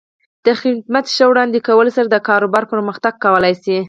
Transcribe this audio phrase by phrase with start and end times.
[0.45, 3.75] د خدمت ښې وړاندې کولو سره د کاروبار پرمختګ کولی شي.